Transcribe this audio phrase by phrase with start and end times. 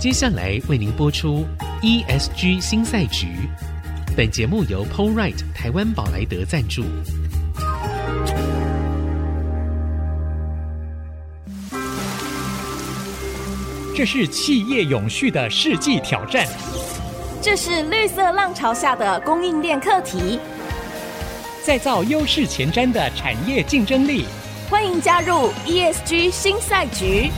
[0.00, 1.44] 接下来为您播出
[1.82, 3.26] ESG 新赛局。
[4.16, 6.84] 本节目由 PoleRight 台湾宝莱德赞助。
[13.94, 16.46] 这是企业永续的世纪挑战。
[17.42, 20.40] 这是绿色浪潮下的供应链课题。
[21.62, 24.24] 再造优势前瞻的产业竞争力。
[24.70, 27.28] 欢迎加入 ESG 新赛局，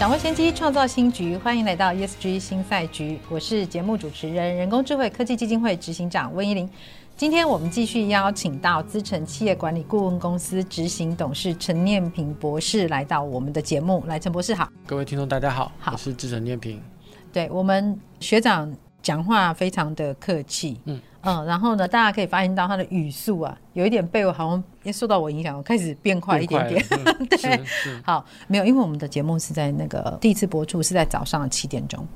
[0.00, 1.36] 掌握先机，创造新局。
[1.36, 6.66] 欢迎来到 ESG 新赛局，我是节目主持人、人工智慧科技基金会执行长温依玲。
[7.18, 14.02] 今天我们继续邀请到资诚企业管理顾问公司执行董事陈念平博士来到我们的节目。
[14.06, 14.66] 来，陈博士好。
[14.86, 16.80] 各位听众大家好，好，我是资诚念平。
[17.30, 21.00] 对，我们学长讲话非常的客气，嗯。
[21.22, 26.82] 嗯，然后呢，大家可以发现到他的语速啊，有一点被我好像也受到我影响，我开始变快一点点。
[27.28, 27.60] 对，
[28.02, 32.08] 好，没有，因为我们的节目是在那个第一次播出是在早上的七点钟，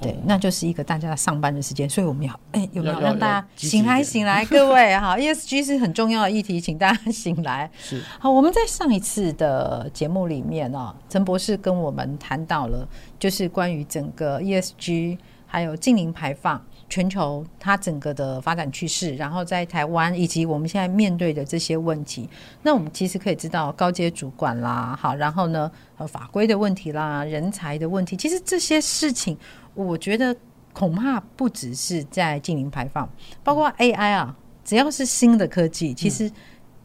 [0.00, 4.44] 对、哦，那就是一个大家上班的时间，所以我们要哎有没有让大家醒来醒来？
[4.46, 7.70] 各位哈，ESG 是很重要的议题，请大家醒来。
[7.78, 12.84] 是，好，我们在上一次的节目里面啊，陈博士跟我们谈到了，
[13.20, 15.16] 就是关于整个 ESG
[15.48, 16.64] 还有净零排放。
[16.90, 22.26] 全球它整个的发展趋势，然后在台湾以及我们现在面对的这些问题，
[22.62, 29.36] 那我们其实可以知道高阶主管啦，好，然后呢，呃，法规的问题啦，人才的问题，其实这些事情，
[29.74, 30.34] 我觉得
[30.72, 33.06] 恐怕不只是在净零排放，
[33.44, 36.32] 包括 AI 啊，只要是新的科技，其实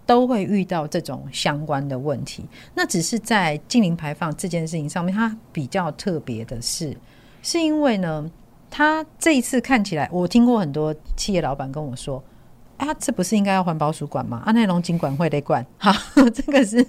[0.05, 2.45] 都会遇到这种相关的问题。
[2.75, 6.93] 那只是在净零排放这件事情上面，它比较特别的是，
[7.41, 8.29] 是因为呢。
[8.75, 12.21] 他这一次看起来，我听过很多企业老板跟我说
[12.77, 14.41] ：“啊，这不是应该要环保署管吗？
[14.43, 15.63] 啊，内容经管会得管。
[15.77, 15.93] ”哈，
[16.33, 16.83] 这个是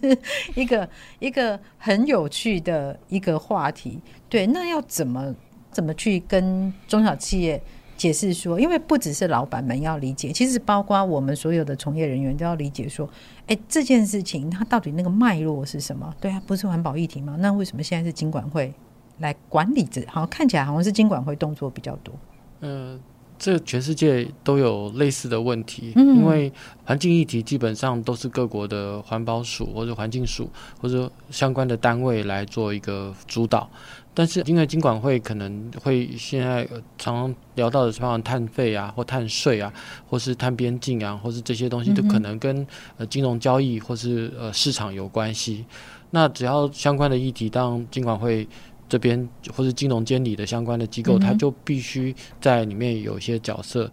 [0.54, 4.00] 一个一个很有趣的一个话题。
[4.30, 5.34] 对，那要怎么
[5.70, 7.62] 怎么去跟中小企业
[7.98, 8.58] 解释说？
[8.58, 13.06] 因为不只是老板们要理解，其实包括我们所有的从业人员都要理解说
[13.46, 17.36] ：“哎，这件事情它到底那个脉络是什么？”对啊，不是环保议题吗？
[17.40, 18.72] 那为什么现在是经管会？
[19.18, 22.14] 来管理这，好像看起来好像是金管会动作比较多。
[22.60, 23.00] 嗯、呃，
[23.38, 26.52] 这全世界都有类似的问题，嗯、因为
[26.84, 30.48] 环境议题基本上都是各国的环保署或者环境署
[30.80, 33.68] 或者相关的单位来做一个主导。
[34.16, 36.64] 但是因为金管会可能会现在
[36.96, 39.72] 常常聊到的，像碳费啊，或碳税啊，
[40.08, 45.64] 或是碳边境啊，或是这些东西，都可能跟呃金融交易或是呃市场有关系。
[46.10, 48.48] 那只要相关的议题，当金管会。
[48.94, 53.90] 这边或是金融监理的相关的机构，它就必须在里面有一些角色。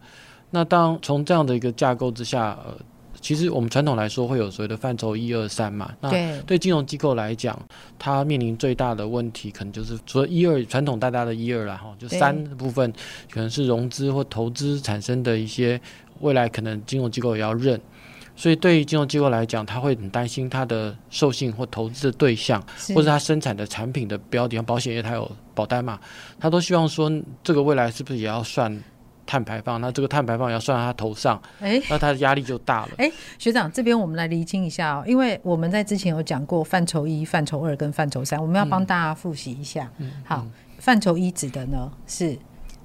[0.52, 2.78] 那当从这样的一个架构之下，呃，
[3.20, 5.92] 其实我们传统来说会有所谓的范畴一二三嘛。
[6.02, 6.12] 那
[6.44, 7.60] 对金融机构来讲，
[7.98, 12.94] 它面临最大的问题，可能就是除了一二传统大家的一二啦，哈，就三部分
[13.32, 15.82] 可能是融资或投资产生的一些
[16.20, 17.82] 未来可能金融机构也要认。
[18.42, 22.60] 所以，对于金融机构来讲，他会很担心他的授信或投资的对象，
[22.96, 26.00] 或者他生产的产品的标的，像保险业，它有保单嘛，
[26.40, 27.08] 他都希望说，
[27.44, 28.76] 这个未来是不是也要算
[29.28, 29.80] 碳排放？
[29.80, 32.94] 那这个碳排放也要算在他头上，哎，那他的压力就大了。
[32.98, 39.88] 哎，学长，这边我们来厘清一下哦，因为我们在之前有讲过范畴一、范畴二跟范畴三，我们要帮大家复习一下。
[40.00, 40.48] 嗯，好，
[40.80, 42.36] 范畴一指的呢是。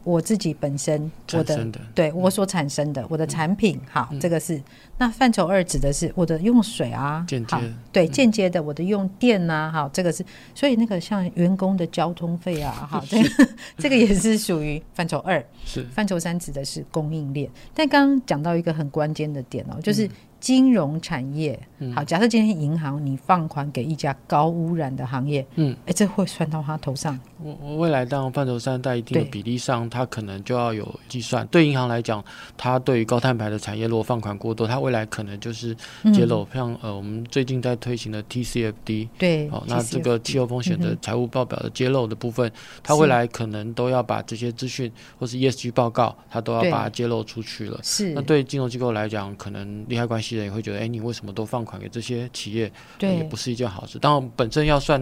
[0.07, 4.63] 我自己本身，我的，的对我所产生的、嗯、我的产品，好，嗯、这个是。
[4.99, 7.57] 那范畴二指的是我的用水啊，间接，
[7.93, 10.25] 对，间接的我的用电啊，好，这个是。
[10.55, 15.45] 所以那个像员工的交通费啊，好，这个这个也是属于范畴二。
[15.65, 15.85] 是。
[15.93, 17.51] 范畴三指的是供应链。
[17.75, 20.09] 但刚刚讲到一个很关键的点哦，就是。
[20.39, 21.59] 金融产业，
[21.95, 27.19] 好，假设今天银行你放款给一家高污染的行业，嗯，哎、欸，这会算到他头上。
[27.43, 31.47] 我我未来当范畴三在一定的比例上，它可能就要有计算。
[31.49, 32.25] 对银行来讲，
[32.57, 35.75] 它对于高碳排的产业，如果放款过多，它未来可能就是
[36.15, 36.47] 揭露。
[36.53, 42.51] 嗯、像呃，我们最近在推行的 TCFD，对，哦，那这个气候风险的财务报表的揭露的部分，
[42.83, 47.79] 它、嗯、未来可能都要把这些资讯或是 ESG 报告，它都要把它揭露出去了。
[47.83, 50.26] 是，那对金融机构来讲，可能利害关系。
[50.35, 52.73] 也会觉得，哎，你为什么都放款给这些企业？
[52.99, 53.99] 对，也不是一件好事。
[54.01, 55.01] 当然，本身要算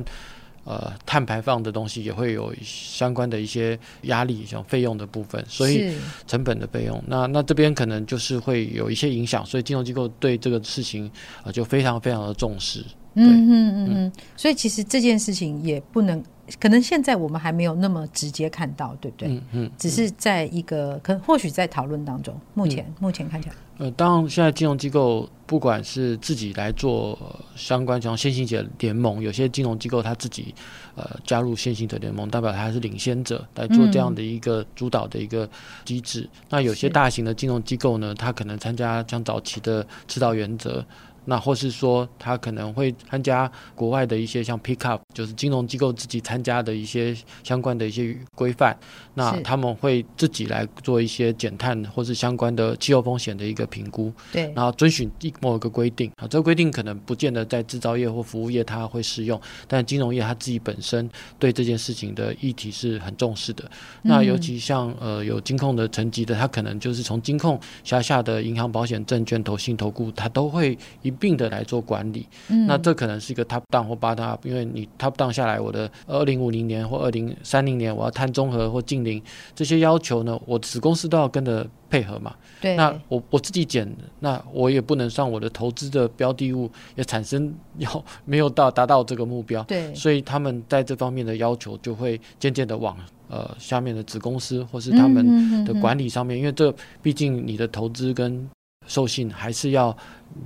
[0.64, 5.94] 呃碳排放的东西，也会有相关的一些压力，像费用的部分，所以
[6.26, 9.46] 成本的费用，那那这边可能就是会有一些影响。
[9.46, 11.06] 所以金融机构对这个事情
[11.38, 12.84] 啊、呃，就非常非常的重视。
[13.14, 14.12] 嗯嗯嗯嗯。
[14.36, 16.22] 所以其实这件事情也不能
[16.60, 19.28] 可能现在我们还没有那么直接看到，对不对？
[19.28, 27.18] 嗯嗯，只是在一个可或许在讨论当中，目前、嗯、目前看起来，呃，当然现在金融机构不管是自己来做
[27.56, 30.54] 相关像先行者联盟，有些金融机构他自己
[30.94, 35.48] 呃加入先行者联盟，代表他是领先者来做这样的一个主导的一个
[35.86, 36.20] 机制。
[36.20, 40.84] 嗯、那有些大型的金融机构呢，他可能参加像早期的指导原则。
[41.26, 48.76] 那或是说，他可能会参加国外的一些像 pick up，就是金融机构自己参加的一些相关的一些规范。
[49.14, 54.12] 那他们会自己来做一些减碳或是相关的气候风险的一个评估。
[54.30, 54.52] 对。
[54.54, 63.64] 然后遵循一某一个规定啊，这个规定可能不见得在制造业或服务业它会适用，但金融业它自己本身对这件事情的议题是很重视的。
[64.02, 71.13] 嗯、那尤其像呃有金控的层级的，它可能就是从金控辖下的银行、保险、证券、投信、投顾，它都会一。
[71.14, 79.22] 并的来做管理，嗯，那这可能是一个 top down 或 bottom up，因为你 top down 下来，我的二零五零年或二零三零年我要碳中和或净零
[79.54, 82.34] 这些要求呢，我子公司都要跟着配合嘛。
[82.60, 83.90] 对，那我我自己减，
[84.20, 89.62] 那我也不能算我的投资的标的物也产生要没有到达到这个目标。
[89.64, 92.96] 对，所以他们在这方面的要求就会渐渐的往
[93.28, 98.48] 呃下面的子公司或是他们的管理上面，嗯、因为这毕竟你的投资跟
[98.86, 99.96] 授信还是要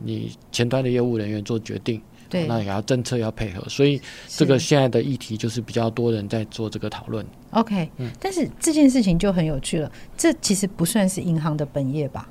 [0.02, 7.24] 你前端的业务人员做决定，对，那也要政策要配合，所以这个现在的议题就是比较多人在做这个讨论。
[7.50, 12.28] OK，嗯，但是这件事情就很有趣了，这其实不算是银行的本业吧？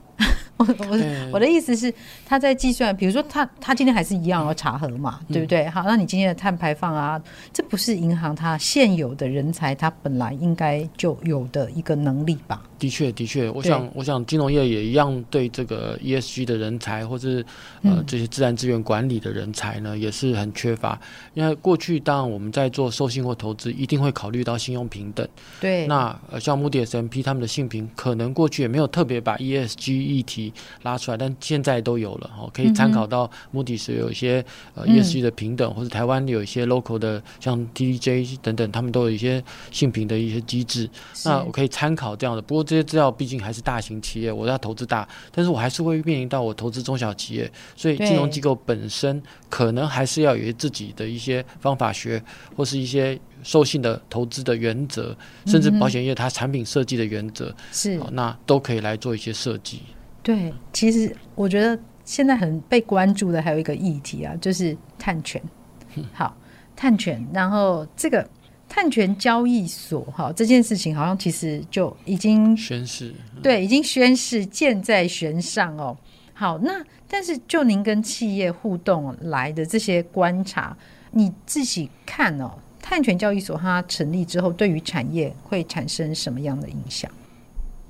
[0.57, 0.99] 我我
[1.33, 1.93] 我的意思是，
[2.25, 5.67] 他在计算，比如说他他今天还是一样要查核嘛，对不对？
[5.69, 7.21] 好，那你今天的碳排放啊，
[7.53, 12.63] 这不是银行它现有的人才，它本来应该就有的一个能力吧？
[12.79, 17.43] 的确，的确，我想，我想金融业也一样，对这个 ESG 的人才，或是
[17.83, 20.99] 呃这些自然资源管理的人才呢，也是很缺乏。
[21.33, 25.27] 因为过去当然我们在做授信或投资，一定会考虑到信用平等。
[25.59, 25.87] 对。
[25.87, 30.46] 那呃，像 Moody's S&P 他们的信评，可能过去也没有特别把 ESG 议题
[30.83, 34.45] 拉出来，但现在都有了哦，可以参考到 Moody's 有一些
[34.75, 40.87] 呃 ESG 的平等，或者台湾有一些 local 的像 TDJ 等等，他们都有一些性平的一些机制。
[41.25, 42.67] 那我可以参考这样的，不过。
[42.67, 52.21] 这些资料毕竟还是大型企业，我要投资大，但是我还是会面临到我投资中小企业，所以金融机构本身可能还是要有自己的一些方法学，
[52.57, 55.15] 或是一些授信的投资的原则，
[55.45, 59.79] 甚至保险业它产品设计的原则，是、嗯、那都可以来做一些设计。
[60.27, 65.41] 对，其实我觉得现在很被关注的还有一个议题啊，就是碳权。
[66.11, 66.35] 好，
[66.75, 68.27] 碳权，然后这个。
[68.69, 75.97] 碳权交易所，哈，这件事情好像其实就已经宣誓，对，已经宣誓箭在弦上哦。
[76.33, 80.75] 好，那但是就您跟企业互动来的这些观察，
[81.11, 82.51] 你自己看哦，
[82.81, 87.09] 碳权交易所它成立之后，对于产业会产生什么样的影响？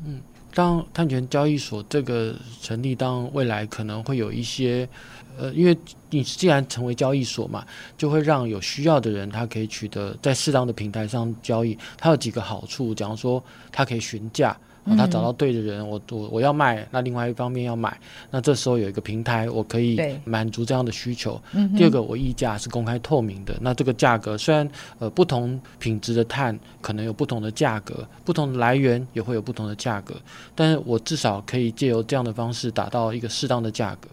[0.06, 0.22] 嗯，
[0.57, 2.33] 当碳权交易所这个
[2.63, 4.89] 成立，当未来可能会有一些。
[5.38, 5.77] 呃，因为
[6.09, 7.63] 你既然成为交易所嘛，
[7.95, 11.77] 就会让有需要的人他可以取得在适当的平台上交易。
[11.95, 14.57] 它有几个好处，假如说它可以询价，
[14.95, 18.00] 他找到对的人，嗯、我我我要卖，那另外一方面要买，
[18.31, 21.42] 那这时候有一个平台，我可以满足这样的需求。
[21.75, 24.69] 第二个，我溢价是公开透明的，那这个价格虽然
[25.00, 30.16] 呃不同品质的碳可能有不同的价格，不同的来源也会有不同的价格，
[30.56, 34.07] 但是我至少可以借由这样的方式达到一个适当的价格。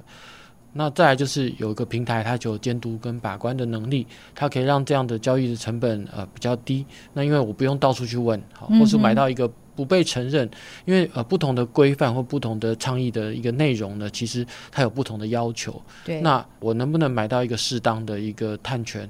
[0.77, 4.05] 那再来就是有一个平台，它就有监督跟把关的能力，
[4.35, 6.85] 它可以让这样的交易的成本呃比较低。
[7.13, 10.51] 那因为我不用到处去问，好，或是买到一个不被承认，嗯、
[10.87, 15.81] 因为呃不同的规范或不同的倡议的一个内容呢，其实它有不同的要求。
[16.05, 19.09] 对，那我能不能买到一个适当的一个碳权？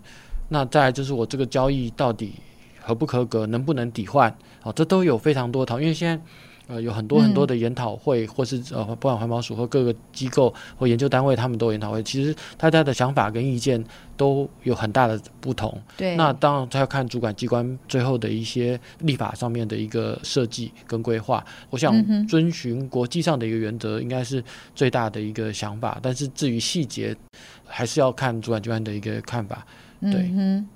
[0.48, 2.34] 那再来就是我这个交易到底
[2.80, 4.34] 合不合格，能不能抵换？
[4.60, 6.22] 好，这都有非常多套，因为现在。
[6.66, 12.02] 呃，有很多很多的研讨会，嗯、或是呃，不管环保署或各个机构或研究单位，他们都有研讨会。
[12.02, 13.84] 其实大家的想法跟意见
[14.16, 15.78] 都有很大的不同。
[15.96, 16.16] 对。
[16.16, 21.44] 那当然，他要看主管机关最后的一些立法上面的一个设计跟规划。
[21.68, 21.94] 我想
[22.26, 24.42] 遵循国际上的一个原则，应该是
[24.74, 25.98] 最大的一个想法。
[26.00, 27.14] 但是至于细节，
[27.66, 29.66] 还是要看主管机关的一个看法。
[30.00, 30.30] 对。
[30.32, 30.66] 嗯，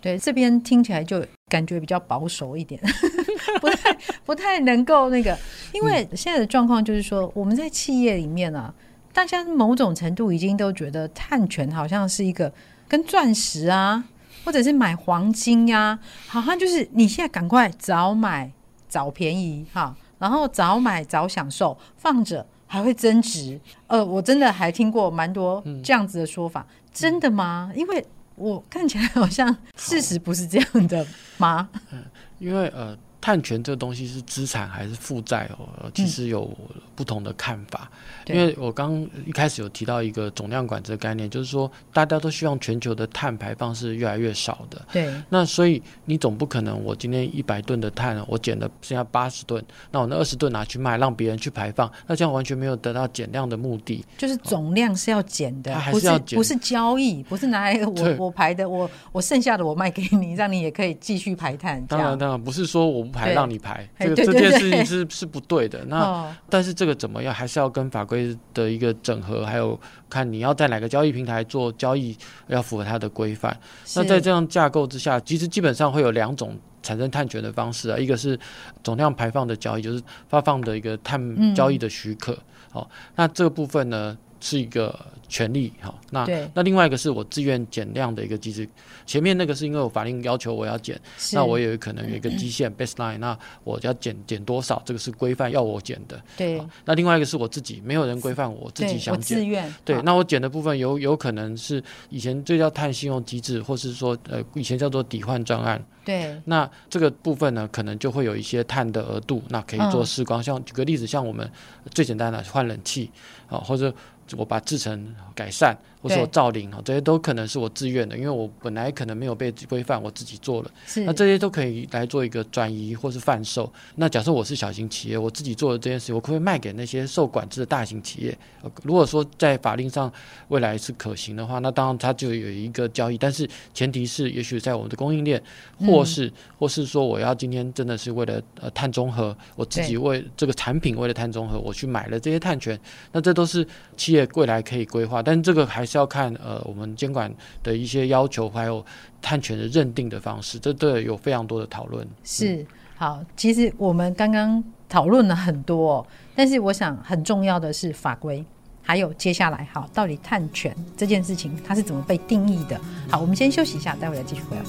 [0.00, 2.80] 对，这边听起来就感觉比较保守一点。
[3.60, 5.36] 不太 不太能够那个，
[5.72, 8.72] 因为现在的状况就是说，我们在企业里面啊，
[9.12, 12.52] 大家某种程度已经都觉得碳权好像是一个
[12.86, 14.04] 跟钻石啊，
[14.44, 15.98] 或者是买黄金呀、啊，
[16.28, 18.50] 好像就是你现在赶快早买
[18.88, 23.58] 早便宜哈，然后早买早享受，放着还会增值。
[23.86, 27.72] 呃，我真的还听过蛮多这样子的说法，真的吗？
[27.74, 28.04] 因为
[28.38, 31.04] 我看起来好像事实不是这样的
[31.38, 31.68] 吗？
[31.92, 32.04] 嗯，
[32.38, 32.96] 因为呃。
[33.20, 35.90] 碳权这个东西是资产还是负债哦？
[35.92, 36.56] 其实有
[36.94, 37.90] 不同的看法。
[38.26, 38.94] 嗯、因为我刚
[39.26, 44.86] 一开始有提到一个总量管这个概念，就是说大家都希望全球的碳排放是越来越少的。
[44.92, 45.12] 对。
[45.28, 54.04] 那所以你总不可能我今天一百吨的碳，我减了剩下八十吨，那我那二十吨拿去卖，让别人去排放，那这样完全没有得到减量的目的。
[54.16, 61.84] 就是总量是要减的，它还是要减，不是交易，不是拿来我我排的，我我剩下的我卖给你，让你也可以继续排碳。
[61.86, 63.07] 当然当然不是说我。
[63.08, 65.84] 排让你排，这个这件事情是是不对的。
[65.86, 73.58] 那、哦、但是这个怎么样，还是要跟法规的一个整合，还有看你要在哪个交易平台做交易，要符合它的规范。
[73.96, 78.38] 那在这样架构之下，其实基本上会有两种产生碳权的方式啊，一个是
[78.82, 82.32] 总量排放的交易，就是发放的一个碳交易的许可。
[82.70, 84.98] 好、嗯哦，那这个部分呢是一个。
[85.30, 88.66] 权利哈，那那另外一个是我自愿减量的一个机制。
[89.04, 90.98] 前面那个是因为我法令要求我要减，
[91.34, 96.18] 那我有可能有一个基线 baseline，那我要减减多少，这个是规范要我减的。
[96.34, 96.58] 对。
[96.86, 99.36] 那另外一个是我自己，没有人规范我自己想减。
[99.36, 99.74] 自愿。
[99.84, 105.78] 对，那我减的部分有有可能是以前这叫碳信用机制，或是说呃以前叫做抵换专案。
[106.06, 106.40] 对。
[106.46, 110.42] 那这个部分呢，可能就会有一些碳的额度，那可以做试光。
[110.42, 111.46] 像举个例子，像我们
[111.90, 113.10] 最简单的换冷气
[113.46, 113.92] 啊，或者。
[114.36, 120.70] 我把制成改善，或者我造林啊，这些都可能是我自愿的，因为我本来可能没有被规范，我自己做了。
[121.04, 123.70] 那这些都可以来做一个转移或是贩售。
[123.96, 128.38] 那假设我是小型企业，我自己做的这件事，我可不可以卖给那些受管制的大型企业？
[128.84, 130.10] 如果说在法令上
[130.48, 135.42] 未来是可行的话，那当然它就有一个交易，但是前提是，也许在我们的供应链，
[135.80, 142.78] 或是、嗯、或是说我要今天真的是为了呃碳中和，我自己为这个产品为了碳中和，我去买了这些碳权，
[143.10, 144.28] 那这都是企业。
[144.34, 148.84] 未来可以规划，但这个还是要看呃我们监管的一些要求，还有
[149.22, 152.06] 碳权的认定的方式，这对有非常多的讨论。
[152.22, 152.66] 是、嗯、
[152.96, 158.44] 好，其实我们刚刚讨论了很多、哦，但是我想很重要的是法规，
[158.82, 162.78] 还有接下来好，到底探权这件事情它是怎么被定义的？
[163.10, 164.62] 好，我们先休息一下，待会来继续回来。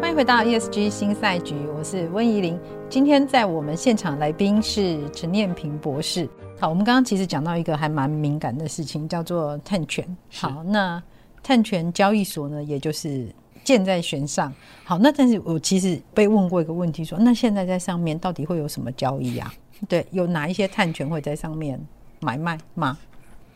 [0.00, 2.58] 欢迎回到 ESG 新赛局，我是温怡玲。
[2.92, 6.28] 今天在我们现场来宾是陈念平博士。
[6.60, 10.06] 好，我们刚刚其实讲到一个还蛮敏感的事情，叫做碳权。
[10.30, 11.02] 好，那
[11.42, 13.34] 碳权交易所呢，也就是
[13.64, 14.52] 箭在弦上。
[14.84, 19.50] 好，那但是我其实被问过一个问题说，说那现在在上面到底会有什么交易啊？
[19.88, 21.80] 对，有哪一些碳权会在上面
[22.20, 22.98] 买卖吗？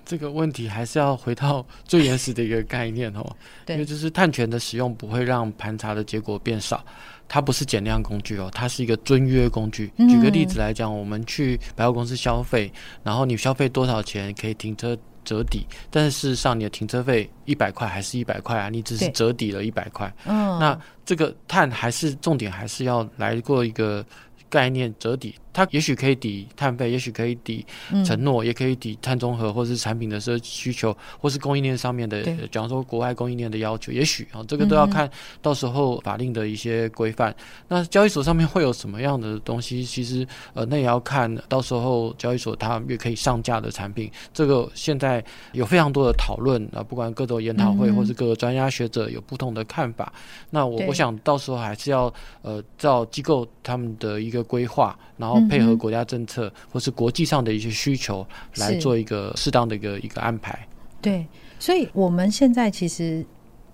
[0.06, 6.82] 这个问题还是要回到最原始的一个概念哦， 对，因为就是碳权的使用不会让盘查的结果变少，
[7.28, 9.92] 它不是减量工具哦，它是一个尊约工具。
[9.96, 20.12] 举个例子来讲，我们去百货公司消费，然后你消费多少钱可以停车折抵，但是事实上你的停车费一百块还是一百块啊，你只是折抵了一百块。
[20.24, 24.04] 嗯，那这个碳还是重点，还是要来过一个
[24.48, 25.34] 概念折抵。
[25.56, 27.64] 它也许可以抵碳费，也许可以抵
[28.04, 35.10] 承诺，嗯，也可以抵碳中和，或是产品的需需求，或是供应链上面的，假如说国外供应链的要求，也许啊，这个都要看
[35.40, 37.36] 到时候法令的一些规范，嗯。
[37.68, 39.82] 那交易所上面会有什么样的东西？
[39.82, 44.10] 其实呃，那也要看到时候交易所它也可以上架的产品。
[44.34, 50.12] 这个现在有非常多的讨论啊，不管各种研讨会或是各个专家学者有不同的看法。
[50.14, 50.20] 嗯，
[50.50, 55.40] 那我我想到时候还是要呃照机构他们的一个规划，然后。
[55.48, 58.26] 配合国家政策或是国际上的一些需求
[58.56, 60.58] 来做一个适当的一个一个安排。
[61.00, 61.26] 对，
[61.58, 63.24] 所以我们现在其实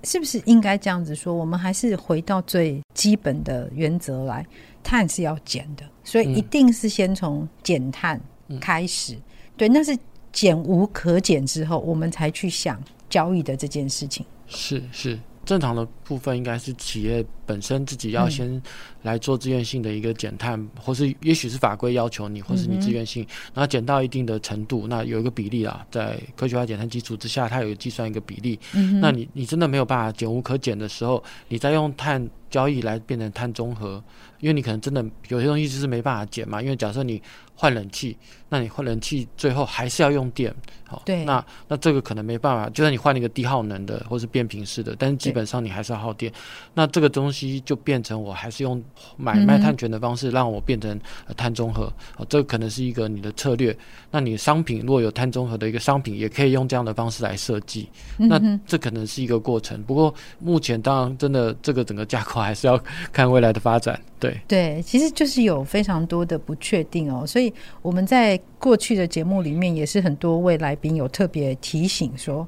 [0.05, 1.35] 是不是应该这样子说？
[1.35, 4.45] 我们还是回到最基本的原则来，
[4.83, 8.21] 碳是要减的，所以一定是先从减碳
[8.61, 9.15] 开始。
[9.15, 9.23] 嗯。
[9.57, 9.97] 对，那是
[10.33, 14.25] 减无可减之后，我们才去想交易的这件事情。
[14.47, 15.19] 是是。
[15.45, 18.63] 正常的部分应该是企业本身自己要先
[19.01, 28.61] 来做自愿性的一个减碳，嗯、或是也许是法规要求你，或是你自愿性，然后减到一定的程度，那有一个比例啦，在科学化减碳基础之下，它有计算一个比例。
[28.75, 34.03] 嗯、那你你真的没有办法减无可减的时候，你再用碳交易来变成碳中和，
[34.41, 37.23] 因为你可能真的有些东西就是没办法减嘛，因为假设你。
[37.55, 38.17] 换冷气，
[38.49, 40.53] 那你换冷气最后还是要用电，
[40.89, 46.33] 好，对，那那这个可能没办法，就算你换了一个低耗能的或是变频式的，但是基本上你还是要耗电，
[46.75, 48.83] 那这个东西就变成我还是用
[49.17, 50.99] 买卖碳权的方式让我变成
[51.37, 53.77] 碳中和，哦、嗯，这个可能是一个你的策略。
[54.11, 59.83] 那你商品如果有碳中和的一个商品，也可以用这样的方式来设计，那这可能是一个过程。
[59.85, 62.77] 不过目前当然真的这个整个架构，还是要
[63.13, 64.01] 看未来的发展。
[64.19, 72.47] 对对，其实就是有非常多的不确定哦，所以我们在过去的节目里面也是很多位来宾有特别提醒说，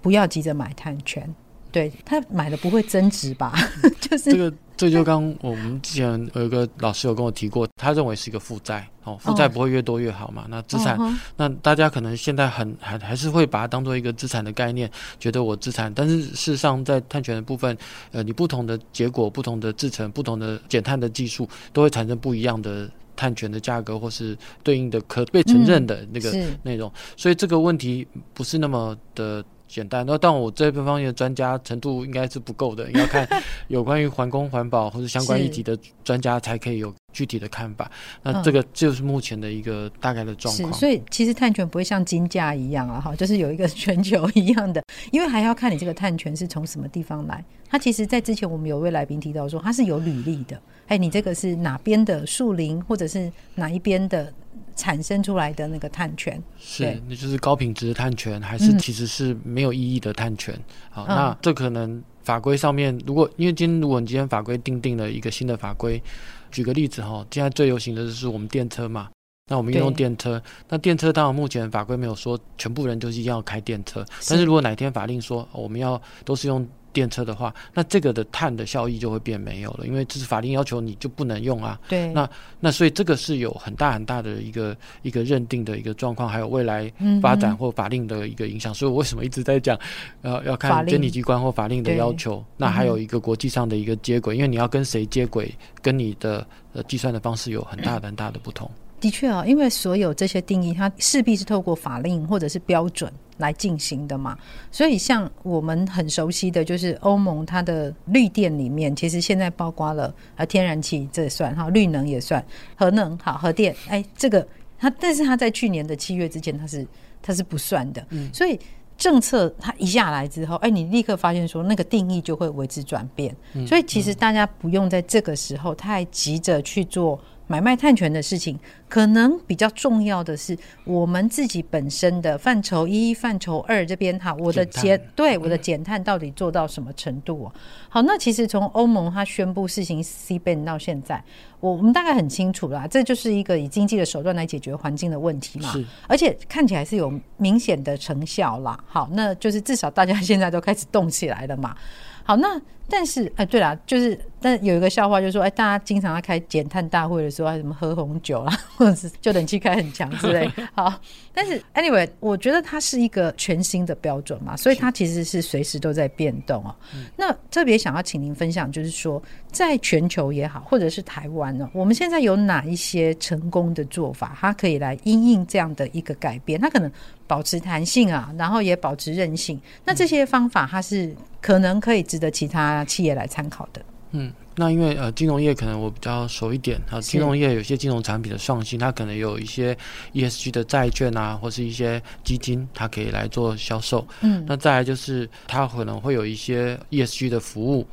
[0.00, 1.34] 不要急着买碳权。
[1.72, 3.52] 对，他买的不会增值吧？
[4.00, 10.42] 就是这个，这就刚我们之前有一个老师有跟我提过，他认为是一个负债哦，负债不会越多越好嘛。
[10.42, 17.76] 哦、那资产、哦，那大家可能现在很还还是会把它当做一个资产的概念，觉得我资产，但是事实上在碳权的部分，
[18.10, 26.98] 呃，你不同的结果、不同的制成、不同的减碳的技术，都会产生不一样的碳权的价格，或是对应的可被承认的那个内容、嗯。
[27.16, 29.44] 所以这个问题不是那么的。
[29.70, 33.26] 简单，那但我这边方面的专家程度应该是不够的，要看
[33.68, 37.90] 有关于环工环保或者相关议题的专家才可以有具体的看法。
[38.22, 40.72] 那这个就是目前的一个大概的状况。
[40.72, 47.44] 所以其实碳权不会像金价一样啊，哈，就是有一个 全球一样的，因为还要看你这个碳权是从什么地方来。
[47.68, 50.60] 它其实，在之前我们有位来宾提到说，它是有履历的。
[50.88, 54.32] 哎，你这个是哪边的树林，或者是哪一边的？
[54.76, 60.58] 产生出来的那个碳权是，那就是高品质的碳权，还是其实是没有意义的碳权？
[60.88, 66.02] 好、嗯，那这可能法规上面，如果因为今天如果你今天法规定定了一个新的法规，
[66.50, 69.08] 举个例子哈，现在最流行的就是我们电车嘛，
[69.48, 76.66] 那我们用电车，那电车当然目前法规没有说全部人就是一定要开电车，但是如果哪天法令说我们要都是用。
[76.92, 81.78] 电车的话，那这个的碳的效益就会变没有了，因为这是法令要求你就不能用啊。
[81.88, 82.12] 对。
[82.12, 82.28] 那
[82.58, 86.92] 那所以这个是有很大很大的一个一个认定的一个状况，还有未来
[87.22, 88.72] 发展或法令的一个影响。
[88.72, 89.78] 嗯、所以我为什么一直在讲，
[90.22, 92.44] 呃，要看监理机关或法令的要求。
[92.56, 98.70] 那还有一个国际上的一个接轨、嗯，因为你要跟谁接轨，跟你的呃计算的方式有很大很大的不同。
[99.00, 104.38] 的确啊，因为所有这些定义，它势必是透过法令或者是标准来进行的嘛。
[104.70, 112.44] 所以像我们很熟悉的就是欧盟它的绿电里面，其实现在包括了啊天然气这算哈，绿能也算，
[112.76, 114.46] 核能好，核电哎，这个
[114.78, 116.86] 它，但是它在去年的七月之前它是
[117.20, 118.06] 它是不算的。
[118.10, 118.56] 嗯，所以
[118.96, 123.34] 政策它一下来之后，哎，你立刻发现说那个定义就会为之转变。
[123.66, 127.20] 所以其实大家不用在这个时候太急着去做。
[127.50, 128.56] 买卖碳权的事情，
[128.88, 137.52] 可能比较重要的是我们自己本身的范畴一、范畴二这边哈，我的减对我的减碳到底做到什么程度哦？
[137.88, 141.20] 好，那其实从欧盟它宣布试行 C ban 到现在，
[141.58, 145.74] 我我们大概很清楚啦，这就是一个以经济的手段来解决环境的问题嘛，
[146.06, 148.78] 而且看起来是有明显的成效啦。
[148.86, 151.76] 好，那就是至少大家现在都开始动起来了嘛。
[152.22, 160.50] 好，那但是哎，对啦，就是但有一个笑话，就是说，哎，大家经常在开减碳大会的时候，还什么喝红酒啦，或者是就冷气开很强之类。
[160.74, 160.92] 好，
[161.32, 166.74] 但是 anyway，我觉得它是一个全新的标准嘛，所以它其实是随时都在变动哦。
[167.16, 169.22] 那特别想要请您分享，就是说，
[169.52, 176.60] 在全球也好，或者是台湾呢，我们现在有哪一些成功的做法，它可以来因应这样的一个改变？
[176.60, 176.90] 它可能
[177.26, 179.60] 保持弹性啊，然后也保持韧性。
[179.84, 183.82] 那这些方法，它是可能可以值得其他企业来参考的。
[184.12, 189.76] 嗯，那因为呃，金融业可能我比较熟一点啊，金融业有些金融产品的创新，它可能有一些
[190.12, 194.04] ESG 的债券啊，或是一些基金，它可以来做销售。
[194.22, 197.86] 嗯，那再来就是它可能会有一些 ESG 的服务。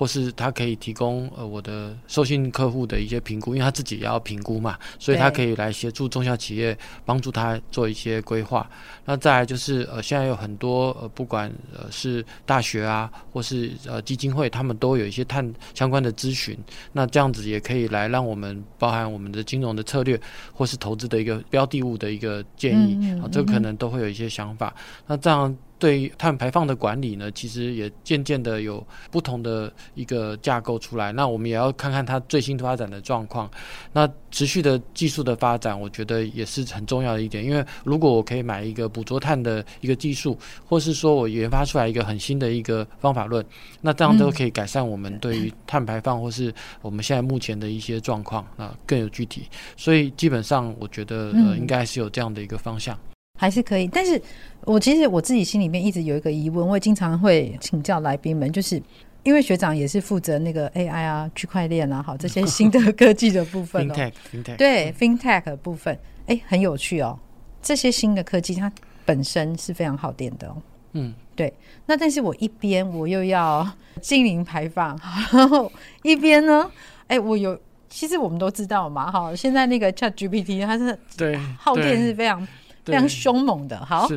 [0.00, 8.66] 或是他可以提供呃我的授信客户的一些评估，因为他自己也要评估嘛，所以他可以来协助中小企业，帮助他做一些规划。
[9.04, 16.56] 那再来就是呃现在有很多呃不管呃是大学啊，或是呃基金会，他们都有一些碳相关的咨询。
[16.92, 20.18] 那这样子也可以来让我们包含我们的金融的策略，
[20.54, 24.74] 或是投资的一个标的物的一个建议啊，这个可能都会有一些想法。
[25.06, 25.54] 那这样。
[25.80, 31.10] 对碳排放的管理呢，其实也渐渐的有不同的一个架构出来。
[31.10, 33.50] 那我们也要看看它最新发展的状况。
[33.92, 37.42] 那持续的技术的发展，我觉得也是很重要的一点。
[37.42, 40.38] 因为如果我可以买一个捕捉碳的一个技术，
[40.68, 43.44] 或是说我研发出来一个很新的一个方法论，
[43.80, 49.48] 那这样都可以改善我们对于碳排放或是我们现在目前的一些状况啊更有具体。
[49.78, 52.98] 所以基本上我觉得呃应该是有这样的一个方向。
[53.40, 54.20] 还是可以，但是
[54.66, 58.80] 我其实我自己心里面一直有一个疑问，我也经常会请教来宾们，就是
[59.22, 67.18] 因为学长也是负责那个 AI 啊、区块链啊，好这些新的 科技的部分哦，FinTech, FinTech 对 FinTech 的部分，哎，很有趣哦，
[67.62, 68.70] 这些新的科技它
[69.06, 70.56] 本身是非常耗电的哦，
[70.92, 71.50] 嗯，对，
[71.86, 73.66] 那但是我一边我又要
[74.02, 75.00] 净零排放，
[75.32, 75.72] 然后
[76.02, 76.70] 一边呢，
[77.06, 77.58] 哎，我有。
[77.92, 82.46] 其实我们都知道嘛，哈，现在那个 ChatGPT 它是对耗电是非常
[82.90, 84.08] 非常凶猛的，好，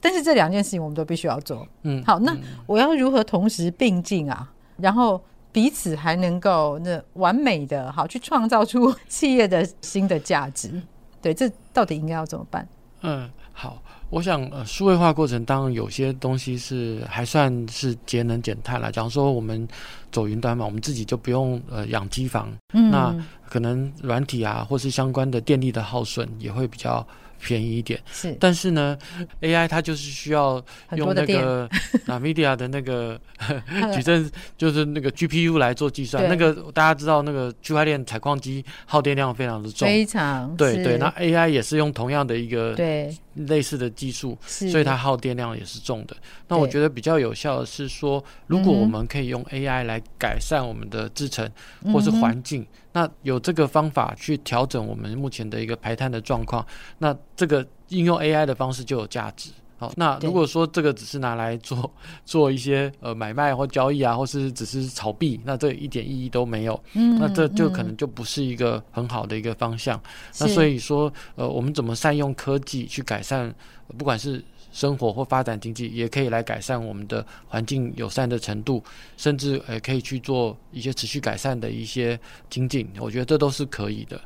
[0.00, 4.50] 但是这两件事情我们都必须要做，嗯，好，那我要如何同时并进啊？
[4.78, 10.80] 然后彼此还能够那完美的好去创造出企业的新的价值。
[11.20, 12.66] 对，这到底应该要怎么办？
[13.02, 13.82] 嗯，好。
[14.08, 18.90] 我想，呃，数位化过程当中有些东西是还算是节能减碳了。
[18.90, 19.68] 假如说我们
[20.10, 23.14] 走云端嘛，我们自己就不用呃养机房，嗯，那
[23.48, 27.06] 可能软体啊，或是相关的电力的耗损也会比较。
[27.42, 28.00] 便宜一点。
[28.12, 28.96] 是，但是呢
[29.40, 30.62] ，AI 它就是需要
[30.96, 31.68] 用那个
[32.06, 33.18] NVIDIA 的那个
[33.94, 36.28] 矩阵，就是那个 GPU 来做计算。
[36.28, 40.98] 那个大家知道，那个区块链采矿机耗电量非常的重，非常对对。
[40.98, 46.16] 那 AI 也是用同样的一个对类似的技术，所以它耗电量也是重的。
[46.48, 51.50] 那我觉得比较有效的是说，如果我们可以用 AI 来改善我们的制程
[51.92, 52.66] 或是环境。
[52.92, 56.66] 那有这个方法去调整我们目前的一个排碳的状况，
[56.98, 59.50] 那这个应用 AI 的方式就有价值。
[59.80, 61.90] 好，那如果说这个只是拿来做
[62.24, 66.78] 做一些呃买卖或交易啊，或是只是炒币，那这一点意义都没有。
[66.92, 70.00] 嗯，那这就可能就不是一个很好的一个方向。
[70.38, 73.52] 那所以说，呃，我们怎么善用科技去改善，
[73.96, 74.44] 不管是。
[74.72, 78.80] 生活或发展经济，也可以来改善我们的环境友善的程度，
[79.16, 82.16] 甚至呃可以去做一些持续改善的一些
[82.48, 82.88] 精进。
[83.00, 84.16] 我觉得这都是可以的，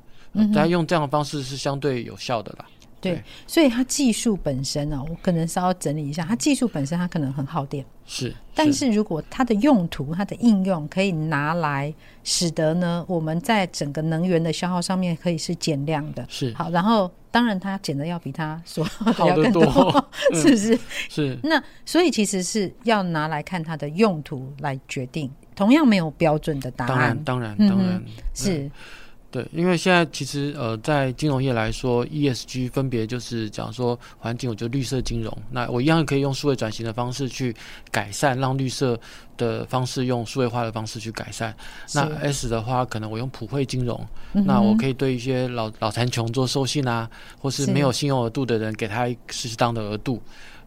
[0.53, 2.67] 大家、嗯、用这样的方式是相对有效的啦。
[3.11, 8.35] 对，所以它技术本身呢、啊，我可能稍微整理一下，它技术本身它可能很耗电，是。
[8.55, 16.53] 但是如果它的用途、它的应用可以拿来使得呢，我们在整个能源的消耗上面可以是减量的，是。
[16.55, 19.63] 好，然后当然它减的要比它所耗的更多，
[20.33, 20.79] 是不是？
[21.09, 21.39] 是。
[21.43, 27.19] 那所以其实是要拿来看它的用途来决定，同样没有标准的答案。
[27.25, 28.71] 当然，当然，当然、嗯、是。
[29.35, 35.37] 对，因为现在其实呃，在金融业来说，ESG 分别就是讲说环境，我就绿色金融。
[35.51, 37.53] 那我一样可以用数位转型的方式去
[37.91, 38.97] 改善，让绿色
[39.37, 41.53] 的方式用数位化的方式去改善。
[41.95, 44.01] 那 S 的话，可能我用普惠金融，
[44.35, 50.23] 嗯、那我可以对一些老老残穷做授信啊，或是没有信用额度的人，给他适当的额度。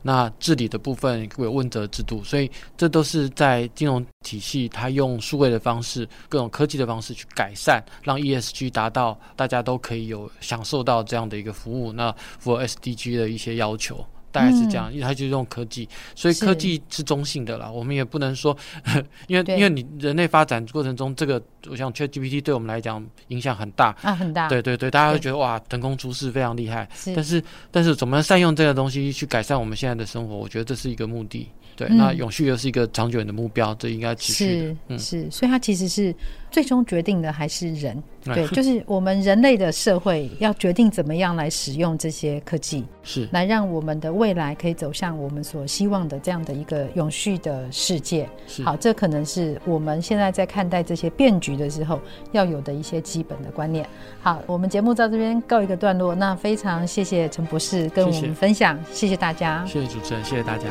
[0.07, 14.05] 那治理的部分会有问责制度，所以这都是在金融体系，它用数位的方式、各种科技的方式去改善，让 ESG 达到大家都可以有享受到这样的一个服务，那符合 SDG 的一些要求。
[14.31, 17.69] 大概是这样，因为它就是用科技，所以科技是中性的啦。
[17.69, 18.55] 我们也不能说，
[19.27, 24.47] 因为因为你人类发展过程中，这个我想 ChatGPT 对我们来讲影响很大啊，很大。
[24.47, 26.87] 对对对，大家会觉得哇，腾空出世，非常厉害。
[27.15, 30.35] 但是但是怎么善用这个东西去改善我们现在的生活？
[30.35, 31.49] 我觉得这是一个目的。
[31.77, 34.97] 对，那永续又是一个长久的目标，这应该持续的。
[34.97, 36.13] 是是，所以它其实是
[36.49, 38.01] 最终决定的还是人。
[38.25, 48.27] 对， 就是我们人类的社会要决定怎么样来使用这些科技，是来让我们的未来可以走向我们所希望的这样的一个永续的世界。
[48.47, 53.87] 是好，这可能是我们现在在看待这些变局的时候要有的一些基本的观念。
[54.19, 56.15] 好，我们节目到这边告一个段落。
[56.15, 60.65] 那非常谢谢陈博士跟我们分享，谢谢，谢谢大家，谢谢主持人，谢谢大家。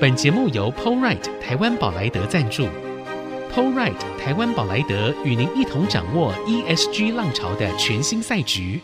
[0.00, 2.68] 本节目由 Polright 台湾宝莱德赞助。
[3.52, 8.80] Polright 台湾宝莱德与您一同掌握 ESG 浪潮的全新赛局。